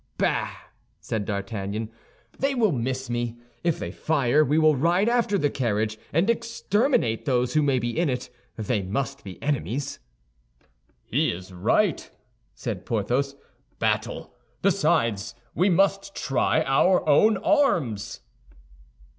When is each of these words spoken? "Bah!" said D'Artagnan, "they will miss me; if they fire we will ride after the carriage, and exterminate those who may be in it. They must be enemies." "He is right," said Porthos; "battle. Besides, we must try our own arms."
"Bah!" 0.17 0.49
said 0.99 1.25
D'Artagnan, 1.25 1.91
"they 2.39 2.55
will 2.55 2.71
miss 2.71 3.07
me; 3.07 3.37
if 3.63 3.77
they 3.77 3.91
fire 3.91 4.43
we 4.43 4.57
will 4.57 4.75
ride 4.75 5.07
after 5.07 5.37
the 5.37 5.51
carriage, 5.51 5.99
and 6.11 6.27
exterminate 6.27 7.25
those 7.25 7.53
who 7.53 7.61
may 7.61 7.77
be 7.77 7.95
in 7.99 8.09
it. 8.09 8.31
They 8.55 8.81
must 8.81 9.23
be 9.23 9.39
enemies." 9.43 9.99
"He 11.03 11.29
is 11.31 11.53
right," 11.53 12.09
said 12.55 12.83
Porthos; 12.83 13.35
"battle. 13.77 14.33
Besides, 14.63 15.35
we 15.53 15.69
must 15.69 16.15
try 16.15 16.63
our 16.63 17.07
own 17.07 17.37
arms." 17.37 18.21